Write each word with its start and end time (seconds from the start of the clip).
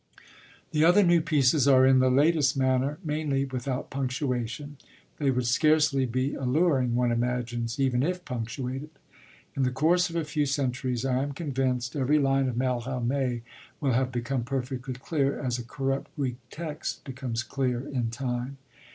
The 0.71 0.83
other 0.83 1.03
new 1.03 1.21
pieces 1.21 1.67
are 1.67 1.85
in 1.85 1.99
the 1.99 2.09
latest 2.09 2.57
manner, 2.57 2.97
mainly 3.03 3.45
without 3.45 3.91
punctuation; 3.91 4.77
they 5.19 5.29
would 5.29 5.45
scarcely 5.45 6.07
be 6.07 6.33
alluring, 6.33 6.95
one 6.95 7.11
imagines, 7.11 7.79
even 7.79 8.01
if 8.01 8.25
punctuated. 8.25 8.89
In 9.55 9.61
the 9.61 9.69
course 9.69 10.09
of 10.09 10.15
a 10.15 10.23
few 10.25 10.47
centuries, 10.47 11.05
I 11.05 11.21
am 11.21 11.33
convinced, 11.33 11.95
every 11.95 12.17
line 12.17 12.49
of 12.49 12.55
Mallarmé 12.55 13.41
will 13.79 13.91
have 13.93 14.11
become 14.11 14.41
perfectly 14.43 14.95
clear, 14.95 15.39
as 15.39 15.59
a 15.59 15.63
corrupt 15.63 16.09
Greek 16.15 16.37
text 16.49 17.03
becomes 17.03 17.43
clear 17.43 17.87
in 17.87 18.09
time. 18.09 18.57